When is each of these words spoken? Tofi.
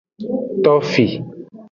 Tofi. 0.63 1.05